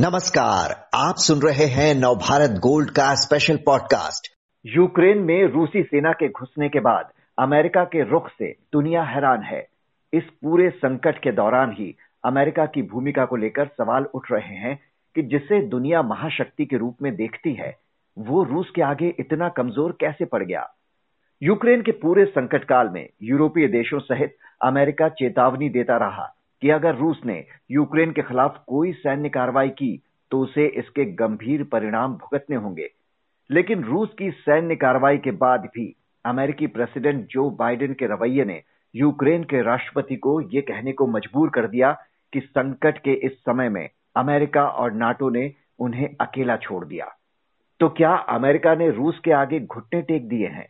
[0.00, 4.28] नमस्कार, आप सुन रहे हैं नवभारत गोल्ड का स्पेशल पॉडकास्ट
[4.66, 9.68] यूक्रेन में रूसी सेना के घुसने के बाद अमेरिका के रुख से दुनिया हैरान है।
[10.12, 14.78] इस पूरे संकट के दौरान ही अमेरिका की भूमिका को लेकर सवाल उठ रहे हैं
[15.16, 17.76] कि जिसे दुनिया महाशक्ति के रूप में देखती है,
[18.18, 20.68] वो रूस के आगे इतना कमज़ोर कैसे पड़ गया?
[21.42, 26.94] यूक्रेन के पूरे संकट काल में यूरोपीय देशों सहित अमेरिका चेतावनी देता रहा। कि अगर
[26.94, 32.56] रूस ने यूक्रेन के खिलाफ कोई सैन्य कार्रवाई की तो उसे इसके गंभीर परिणाम भुगतने
[32.56, 32.90] होंगे।
[33.50, 38.62] लेकिन रूस की सैन्य कार्रवाई के बाद भी अमेरिकी प्रेसिडेंट जो बाइडेन के रवैये ने
[38.94, 41.92] यूक्रेन के राष्ट्रपति को यह कहने को मजबूर कर दिया
[42.32, 47.06] कि संकट के इस समय में अमेरिका और नाटो ने उन्हें अकेला छोड़ दिया।
[47.80, 50.66] तो क्या अमेरिका ने रूस के आगे घुटने टेक दिए हैं?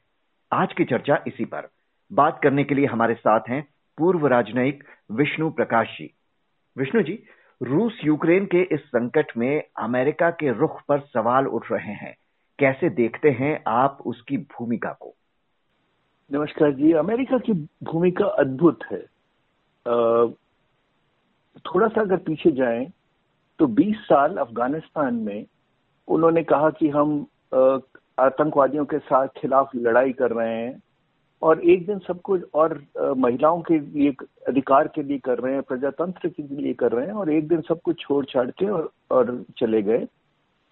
[0.52, 1.69] आज की चर्चा इसी पर।
[2.13, 3.65] बात करने के लिए हमारे साथ हैं
[4.00, 6.14] पूर्व राजनयिक विष्णु प्रकाश जी
[6.77, 7.23] विष्णु जी
[7.62, 12.15] रूस यूक्रेन के इस संकट में अमेरिका के रुख पर सवाल उठ रहे हैं।
[12.59, 15.15] कैसे देखते हैं आप उसकी भूमिका को?
[16.32, 19.01] नमस्कार जी अमेरिका की भूमिका अद्भुत है।
[19.88, 20.26] आ,
[21.59, 22.92] थोड़ा सा अगर पीछे जाएँ
[23.59, 25.46] तो 20 साल अफ़गानिस्तान में
[26.09, 27.26] उन्होंने कहा कि हम
[28.18, 30.80] आतंकवादियों के साथ खिलाफ लड़ाई कर रहे हैं।
[31.43, 32.73] और एक दिन सब कुछ और
[33.19, 34.13] महिलाओं के लिए
[34.49, 37.60] अधिकार के लिए कर रहे हैं प्रजातंत्र के लिए कर रहे हैं और एक दिन
[37.69, 40.07] सब कुछ छोड़ छाड़ के और, और चले गए।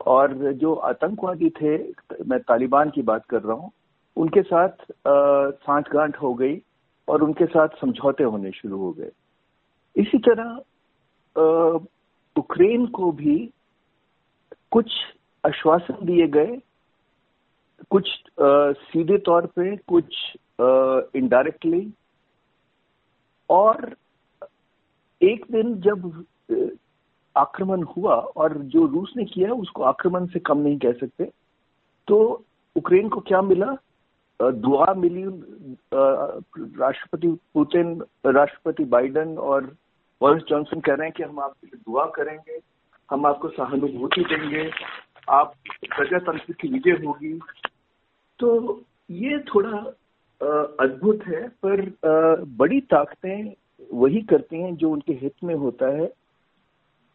[0.07, 1.77] और जो आतंकवादी थे
[2.25, 3.71] मैं तालिबान की बात कर रहा हूँ
[4.17, 6.61] उनके साथ सांठ गांठ हो गई
[7.09, 9.11] और उनके साथ समझौते होने शुरू हो गए।
[9.97, 10.61] इसी तरह
[11.37, 13.39] यूक्रेन को भी
[14.71, 14.93] कुछ
[15.45, 16.59] आश्वासन दिए गए
[17.91, 18.09] कुछ
[18.43, 20.17] आ, सीधे तौर पे कुछ
[21.17, 21.93] इनडायरेक्टली
[23.51, 23.97] और
[25.23, 26.25] एक दिन जब
[27.37, 31.25] आक्रमण हुआ और जो रूस ने किया उसको आक्रमण से कम नहीं कह सकते
[32.09, 32.45] तो
[32.77, 33.77] यूक्रेन को क्या मिला?
[34.41, 35.25] दुआ मिली
[36.79, 39.65] राष्ट्रपति पुतिन राष्ट्रपति बाइडन और
[40.21, 42.59] बोरिस जॉनसन कह रहे हैं कि हम आपके लिए दुआ करेंगे
[43.11, 44.71] हम आपको सहानुभूति देंगे
[45.29, 45.55] आप
[45.97, 47.41] प्रजातंत्र की विजय होगी
[48.41, 49.79] तो ये थोड़ा
[50.81, 53.53] अद्भुत है, पर बड़ी ताकतें
[53.93, 56.13] वही करती हैं जो उनके हित में होता है।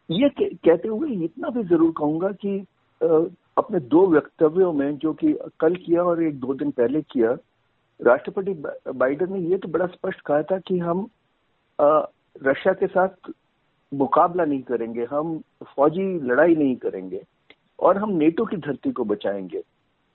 [0.08, 2.58] ये कहते हुए इतना भी ज़रूर कहूँगा कि
[3.56, 7.36] अपने दो वक्तव्यों में जो कि कल किया और एक दो दिन पहले किया,
[8.00, 8.52] राष्ट्रपति
[8.92, 11.06] बाइडन ने ये तो बड़ा स्पष्ट कहा था कि हम
[11.78, 13.30] रशिया के साथ
[13.92, 17.22] मुकाबला नहीं करेंगे, हम फौजी लड़ाई नहीं करेंगे
[17.78, 19.62] और हम नेटो की धरती को बचाएँगे।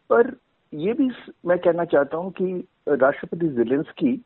[0.09, 0.35] पर
[0.73, 1.09] ये भी
[1.45, 4.21] मैं कहना चाहता हूँ कि राष्ट्रपति जिलेंस्की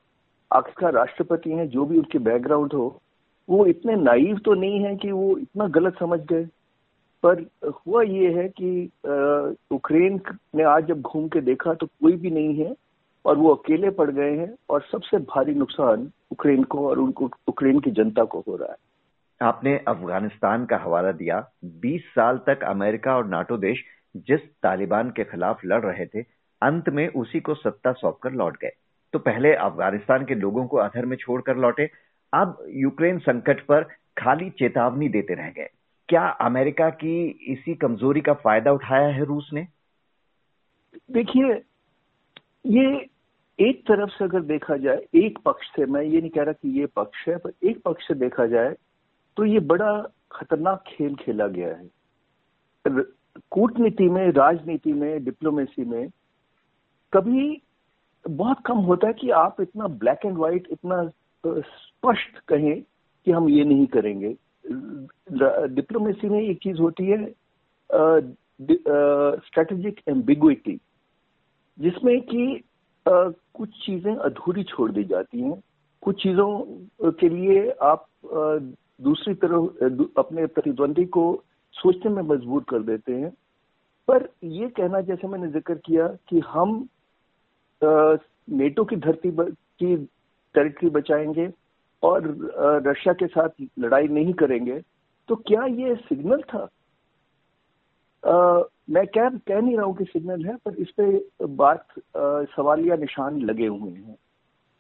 [0.51, 3.01] आखिरकार राष्ट्रपति हैं, जो भी उनके बैकग्राउंड हो,
[3.49, 6.47] वो इतने नाइव तो नहीं है कि वो इतना गलत समझ गए।
[7.23, 7.45] पर
[7.87, 8.69] हुआ ये है कि
[9.05, 10.19] यूक्रेन
[10.55, 12.73] ने आज जब घूम के देखा तो कोई भी नहीं है
[13.25, 17.79] और वो अकेले पड़ गए हैं और सबसे भारी नुकसान यूक्रेन को और उनको यूक्रेन
[17.79, 18.77] की जनता को हो रहा है।
[19.41, 21.39] आपने अफ़गानिस्तान का हवाला दिया।
[21.81, 23.83] 20 साल तक अमेरिका और नाटो देश
[24.15, 26.21] जिस तालिबान के खिलाफ लड़ रहे थे,
[26.61, 28.71] अंत में उसी को सत्ता सौंपकर लौट गए।
[29.13, 31.89] तो पहले अफ़गानिस्तान के लोगों को अधर में छोड़कर लौटे,
[32.33, 33.83] अब यूक्रेन संकट पर
[34.17, 35.69] खाली चेतावनी देते रह गए।
[36.09, 39.67] क्या अमेरिका की इसी कमज़ोरी का फ़ायदा उठाया है रूस ने?
[41.11, 41.53] देखिए,
[42.65, 43.09] ये
[43.59, 46.79] एक तरफ़ से अगर देखा जाए, एक पक्ष से, मैं ये नहीं कह रहा कि
[46.79, 48.75] ये पक्ष है, पर एक पक्ष से देखा जाए
[49.37, 49.91] तो ये बड़ा
[50.31, 51.89] खतरनाक खेल खेला गया है।
[53.51, 56.09] कूटनीति में, राजनीति में डिप्लोमेसी में,
[57.13, 57.61] कभी
[58.25, 61.03] बहुत कम होता है कि आप इतना ब्लैक एंड व्हाइट इतना
[61.43, 64.35] स्पष्ट कहें कि हम ये नहीं करेंगे।
[65.69, 67.25] डिप्लोमेसी में एक चीज़ होती है
[69.39, 70.79] स्ट्रेटेजिक एम्बिग्विटी
[71.77, 72.63] जिसमें कि
[73.05, 75.61] कुछ चीज़ें अधूरी छोड़ दी जाती हैं।
[76.03, 78.05] कुछ चीज़ों के लिए आप
[79.01, 81.43] दूसरी तरफ़ अपने प्रतिद्वंदी को
[81.75, 83.31] सोचने में मजबूर कर देते हैं।
[84.07, 86.87] पर ये कहना जैसे मैंने ज़िक्र किया कि हम
[87.81, 89.95] नेटो की धरती की
[90.55, 91.49] टेरिटरी बचाएँगे
[92.03, 92.27] और
[92.87, 93.49] रशिया के साथ
[93.79, 94.79] लड़ाई नहीं करेंगे
[95.29, 96.67] तो क्या ये सिग्नल था?
[98.23, 101.05] आ, मैं क्या कह नहीं रहा हूँ कि सिग्नल है पर इस पे
[101.55, 101.85] बात
[102.55, 104.15] सवाल या निशान लगे हुए हैं।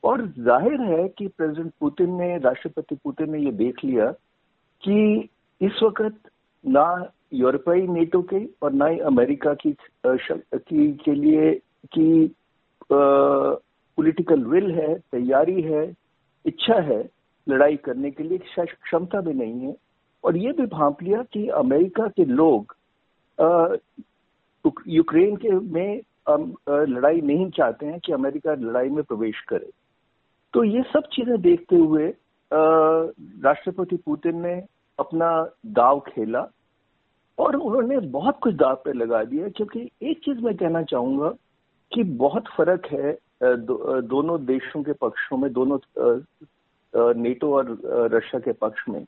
[0.03, 4.11] और ज़ाहिर है कि प्रेसिडेंट पुतिन ने राष्ट्रपति पुतिन ने ये देख लिया
[4.83, 5.29] कि
[5.61, 6.29] इस वक्त
[6.65, 9.71] ना यूरोपीय नेटो के और ना ही अमेरिका की,
[10.05, 11.51] की के लिए
[11.95, 12.35] की
[12.89, 15.83] पॉलिटिकल विल है तैयारी है
[16.45, 17.01] इच्छा है
[17.47, 19.75] लड़ाई करने के लिए क्षमता भी नहीं है।
[20.23, 22.75] और ये भी भाप लिया कि अमेरिका के लोग
[24.87, 29.69] यूक्रेन के में लड़ाई नहीं चाहते हैं कि अमेरिका लड़ाई में प्रवेश करे।
[30.53, 32.07] तो ये सब चीज़ें देखते हुए
[32.51, 34.55] राष्ट्रपति पुतिन ने
[35.03, 35.29] अपना
[35.73, 36.47] दाव खेला
[37.37, 41.29] और उन्होंने बहुत कुछ दाव पे लगा दिया। क्योंकि एक चीज़ मैं कहना चाहूँगा
[41.91, 45.79] कि बहुत फ़र्क है दो, दोनों देशों के पक्षों में दोनों
[47.21, 47.77] नेटो और
[48.13, 49.05] रशिया के पक्ष में।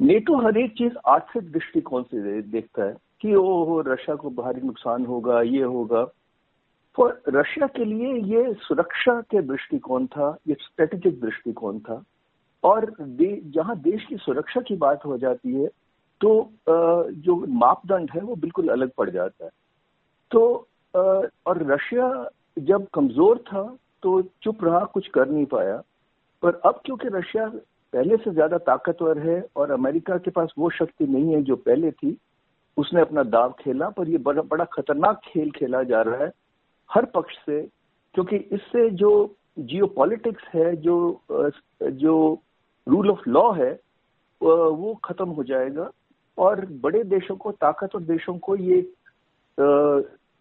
[0.00, 5.06] नेटो हर एक चीज़ आर्थिक दृष्टिकोण से देखता है कि ओ रशिया को भारी नुकसान
[5.06, 6.04] होगा ये होगा।
[6.96, 12.02] फॉर रशिया के लिए ये सुरक्षा के दृष्टिकोण था ये स्ट्रेटेजिक दृष्टिकोण था।
[12.64, 15.66] और दे, जहाँ देश की सुरक्षा की बात हो जाती है
[16.20, 19.50] तो जो मापदंड है वो बिल्कुल अलग पड़ जाता है।
[20.30, 22.08] तो और रशिया
[22.56, 23.62] जब कमज़ोर था
[24.02, 25.76] तो चुप रहा कुछ कर नहीं पाया।
[26.42, 27.46] पर अब क्योंकि रशिया
[27.92, 31.90] पहले से ज़्यादा ताकतवर है और अमेरिका के पास वो शक्ति नहीं है जो पहले
[31.92, 32.16] थी
[32.76, 36.30] उसने अपना दाव खेला पर ये बड़ा बड़ा खतरनाक खेल खेला जा रहा है
[36.90, 37.60] हर पक्ष से।
[38.14, 39.10] क्योंकि इससे जो
[39.58, 39.86] जियो
[40.54, 40.96] है जो
[41.82, 42.16] जो
[42.86, 43.70] रूल ऑफ़ लॉ है
[44.40, 45.90] वो खत्म हो जाएगा।
[46.38, 48.78] और बड़े देशों को ताकतवर देशों को ये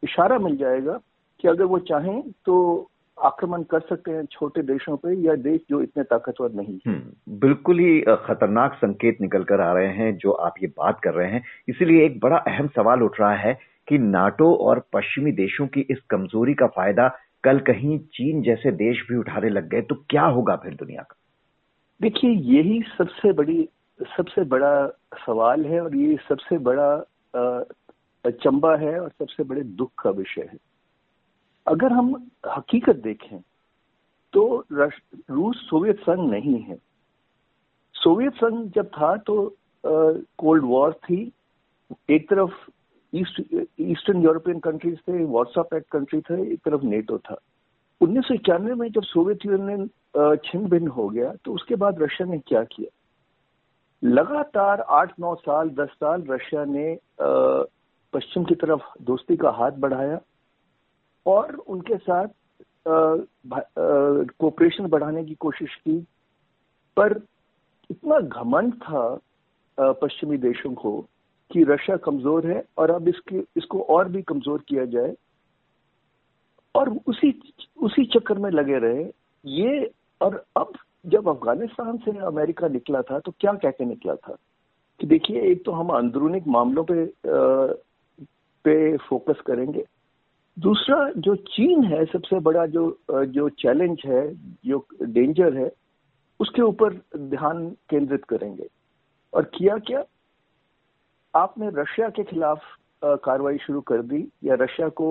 [0.03, 0.99] इशारा मिल जाएगा
[1.39, 2.55] कि अगर वो चाहें तो
[3.17, 7.79] आक्रमण कर सकते हैं छोटे देशों पे या देश जो इतने ताकतवर नहीं हम्म, बिल्कुल
[7.79, 11.43] ही खतरनाक संकेत निकल कर आ रहे हैं जो आप ये बात कर रहे हैं।
[11.69, 13.57] इसीलिए एक बड़ा अहम सवाल उठ रहा है
[13.87, 17.07] कि नाटो और पश्चिमी देशों की इस कमज़ोरी का फ़ायदा
[17.43, 21.15] कल कहीं चीन जैसे देश भी उठाने लग गए तो क्या होगा फिर दुनिया का?
[22.03, 23.67] देखिए, यही सबसे बड़ी,
[23.99, 26.87] सबसे बड़ा सवाल है और ये सबसे बड़ा
[28.25, 30.57] चंबा है और सबसे बड़े दुख का विषय है।
[31.67, 32.09] अगर हम
[32.47, 33.39] हकीकत देखें
[34.33, 36.77] तो रूस सोवियत संघ नहीं है।
[37.95, 39.35] सोवियत संघ जब था तो
[39.83, 41.21] कोल्ड वॉर थी।
[42.09, 42.53] एक तरफ़
[43.13, 43.41] ईस्ट,
[43.79, 47.39] ईस्टर्न यूरोपियन कंट्रीज़ थे, वॉट्सअप पैक्ट कंट्री थे, एक तरफ़ नेटो था।
[48.03, 49.87] उन्नीस सौ इक्यानवे में जब सोवियत यूनियन
[50.45, 52.89] छिन्न भिन्न हो गया तो उसके बाद रशिया ने क्या किया?
[54.03, 56.97] लगातार आठ नौ साल, दस साल रशिया ने
[58.13, 60.19] पश्चिम की तरफ़ दोस्ती का हाथ बढ़ाया
[61.25, 62.27] और उनके साथ
[62.87, 65.99] कोऑपरेशन बढ़ाने की कोशिश की।
[66.97, 67.21] पर
[67.89, 69.19] इतना घमंड था
[69.77, 70.99] पश्चिमी देशों को
[71.51, 75.15] कि रशिया कमज़ोर है और अब इसके, इसको और भी कमज़ोर किया जाए
[76.75, 77.33] और उसी
[77.77, 79.03] उसी चक्कर में लगे रहे।
[79.45, 79.91] ये
[80.21, 80.71] और अब
[81.05, 84.35] जब अफ़गानिस्तान से अमेरिका निकला था तो क्या कह के निकला था?
[84.99, 87.73] कि देखिए एक तो हम अंदरूनी मामलों पे आ,
[88.65, 89.85] पे फोकस करेंगे।
[90.57, 94.21] दूसरा जो चीन है सबसे बड़ा जो जो चैलेंज है
[94.65, 95.71] जो डेंजर है
[96.39, 98.67] उसके ऊपर ध्यान केंद्रित करेंगे।
[99.33, 100.03] और किया क्या?
[101.33, 102.61] आपने रशिया के खिलाफ
[103.03, 105.07] कार्रवाई शुरू कर दी या रशिया को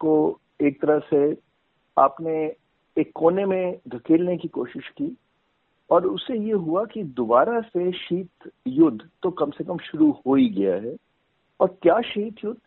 [0.00, 1.36] को एक तरह से
[1.96, 2.34] आपने
[2.96, 5.16] एक कोने में धकेलने की कोशिश की
[5.90, 10.34] और उससे ये हुआ कि दोबारा से शीत युद्ध तो कम से कम शुरू हो
[10.34, 10.96] ही गया है।
[11.60, 12.58] और क्या शीत युद्ध?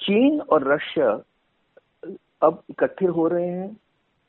[0.00, 1.10] चीन और रशिया
[2.42, 3.76] अब इकट्ठे हो रहे हैं,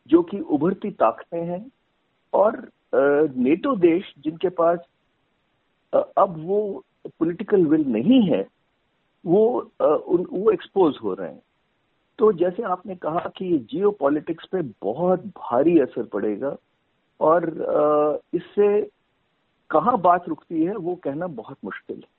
[0.09, 1.65] जो कि उभरती ताकतें हैं
[2.33, 4.79] और नेटो देश जिनके पास
[5.93, 8.45] अब वो पॉलिटिकल विल नहीं है,
[9.25, 11.41] वो वो एक्सपोज हो रहे हैं।
[12.19, 16.55] तो जैसे आपने कहा कि जियो पॉलिटिक्स पे बहुत भारी असर पड़ेगा
[17.19, 17.49] और
[18.33, 18.81] इससे
[19.69, 22.15] कहाँ बात रुकती है वो कहना बहुत मुश्किल है।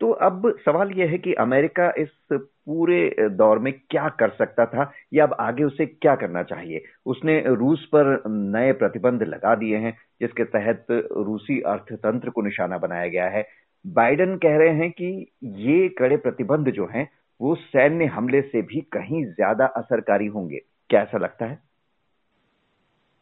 [0.00, 4.90] तो अब सवाल यह है कि अमेरिका इस पूरे दौर में क्या कर सकता था
[5.14, 6.84] या अब आगे उसे क्या करना चाहिए?
[7.06, 13.08] उसने रूस पर नए प्रतिबंध लगा दिए हैं, जिसके तहत रूसी अर्थतंत्र को निशाना बनाया
[13.08, 13.46] गया है।
[13.84, 17.08] बाइडन कह रहे हैं कि ये कड़े प्रतिबंध जो हैं
[17.44, 20.60] वो सैन्य हमले से भी कहीं ज़्यादा असरकारी होंगे।
[20.90, 21.58] क्या ऐसा लगता है?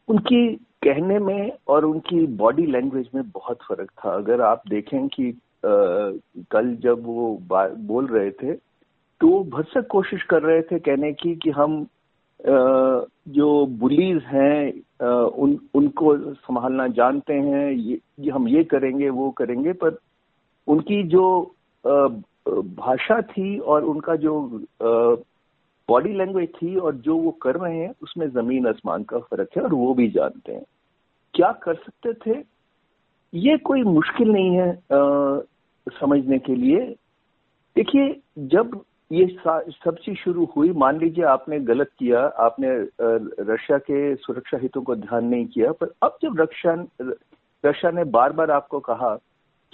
[0.09, 0.47] उनकी
[0.83, 5.71] कहने में और उनकी बॉडी लैंग्वेज में बहुत फ़र्क था। अगर आप देखें कि आ,
[6.51, 8.53] कल जब वो बोल रहे थे
[9.21, 12.55] तो भरसक कोशिश कर रहे थे कहने की कि हम आ,
[13.27, 14.71] जो बुलीज हैं
[15.25, 19.97] उन उनको संभालना जानते हैं ये, ये हम ये करेंगे वो करेंगे पर
[20.67, 21.25] उनकी जो
[22.49, 24.33] भाषा थी और उनका जो
[25.89, 29.63] बॉडी लैंग्वेज थी और जो वो कर रहे हैं उसमें ज़मीन आसमान का फ़र्क है
[29.63, 30.63] और वो भी जानते हैं।
[31.33, 32.43] क्या कर सकते थे?
[33.33, 35.39] ये कोई मुश्किल नहीं है आ,
[35.99, 36.79] समझने के लिए।
[37.75, 38.81] देखिए जब
[39.11, 42.69] ये सब चीज़ शुरू हुई मान लीजिए आपने गलत किया आपने
[43.53, 46.73] रशिया के सुरक्षा हितों को ध्यान नहीं किया पर अब जब रक्षा
[47.65, 49.15] रशिया ने बार बार आपको कहा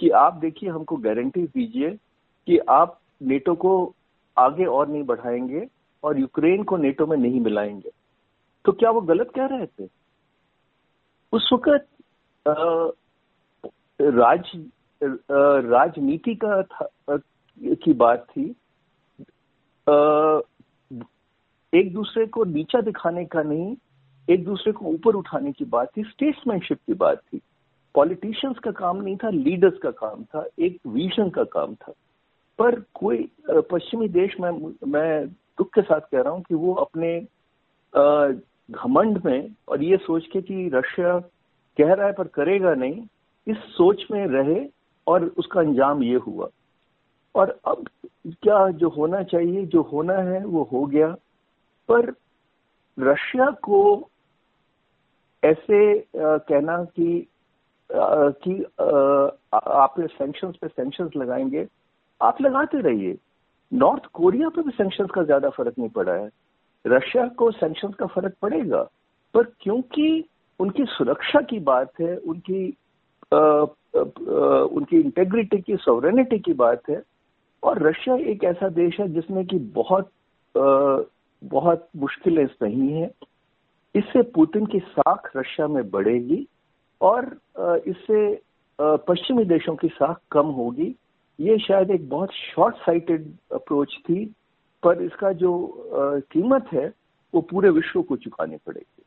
[0.00, 1.96] कि आप देखिए हमको गारंटी दीजिए
[2.46, 3.72] कि आप नेटो को
[4.36, 5.66] आगे और नहीं बढ़ाएँगे
[6.04, 7.90] और यूक्रेन को नेटो में नहीं मिलाएँगे।
[8.64, 9.88] तो क्या वो गलत कह रहे थे?
[11.32, 11.88] उस वक्त
[14.00, 14.50] राज
[15.30, 16.88] राजनीति का था,
[17.58, 18.44] की बात थी
[21.72, 23.76] एक दूसरे को नीचा दिखाने का नहीं
[24.28, 27.40] एक दूसरे को ऊपर उठाने की बात थी स्टेट्समैनशिप की बात थी।
[27.94, 31.92] पॉलिटिशियंस का काम नहीं था लीडर्स का काम था एक विजन का काम था।
[32.60, 33.28] पर कोई
[33.70, 34.50] पश्चिमी देश में,
[34.86, 35.26] मैं
[35.58, 37.18] दुख के साथ कह रहा हूँ कि वो अपने
[38.70, 41.18] घमंड में और ये सोच के कि रशिया
[41.78, 43.02] कह रहा है पर करेगा नहीं,
[43.46, 44.64] इस सोच में रहे
[45.06, 46.48] और उसका अंजाम ये हुआ।
[47.34, 47.88] और अब
[48.26, 51.08] क्या जो होना चाहिए, जो होना है, वो हो गया।
[51.88, 52.12] पर
[52.98, 54.08] रशिया को
[55.42, 57.26] ऐसे कहना कि
[57.90, 61.66] कि आप सैंक्शंस पे सैंक्शंस लगाएँगे
[62.20, 63.16] आप लगाते रहिए।
[63.72, 66.28] नॉर्थ कोरिया पर भी सैंक्शंस का ज़्यादा फ़र्क नहीं पड़ा है।
[66.86, 68.82] रशिया को सेंक्शन का फ़र्क पड़ेगा
[69.34, 70.24] पर क्योंकि
[70.60, 72.76] उनकी सुरक्षा की बात है उनकी
[73.34, 73.64] आ, आ,
[74.70, 77.02] उनकी इंटेग्रिटी की सोवरेनिटी की बात है
[77.62, 80.10] और रशिया एक ऐसा देश है जिसमें कि बहुत
[80.54, 80.98] आ,
[81.42, 83.10] बहुत मुश्किलें नहीं है।
[83.94, 86.46] इससे पुतिन की साख रशिया में बढ़ेगी
[87.00, 87.24] और
[87.86, 88.42] इससे
[88.78, 90.94] पश्चिमी देशों की साख कम होगी।
[91.40, 94.24] ये शायद एक बहुत शॉर्ट साइटेड अप्रोच थी,
[94.82, 95.52] पर इसका जो
[96.32, 96.86] कीमत है,
[97.34, 99.02] वो पूरे विश्व को चुकानी पड़ेगी।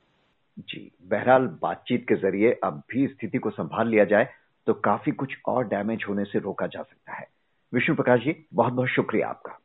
[0.59, 4.27] जी, बहरहाल बातचीत के ज़रिए अब भी स्थिति को संभाल लिया जाए
[4.67, 7.27] तो काफ़ी कुछ और डैमेज होने से रोका जा सकता है।
[7.73, 9.59] विष्णु प्रकाश जी बहुत बहुत शुक्रिया आपका।